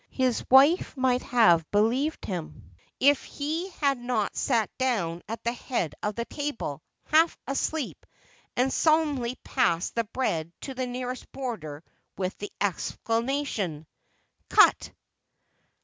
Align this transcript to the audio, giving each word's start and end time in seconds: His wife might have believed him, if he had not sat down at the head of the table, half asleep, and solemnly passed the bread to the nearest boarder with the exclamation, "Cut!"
His 0.09 0.43
wife 0.49 0.97
might 0.97 1.21
have 1.21 1.69
believed 1.69 2.25
him, 2.25 2.71
if 2.99 3.23
he 3.23 3.69
had 3.69 3.99
not 3.99 4.35
sat 4.35 4.75
down 4.79 5.21
at 5.27 5.43
the 5.43 5.53
head 5.53 5.93
of 6.01 6.15
the 6.15 6.25
table, 6.25 6.81
half 7.05 7.37
asleep, 7.45 8.03
and 8.57 8.73
solemnly 8.73 9.35
passed 9.43 9.93
the 9.93 10.05
bread 10.05 10.51
to 10.61 10.73
the 10.73 10.87
nearest 10.87 11.31
boarder 11.31 11.83
with 12.17 12.35
the 12.39 12.51
exclamation, 12.59 13.85
"Cut!" 14.49 14.89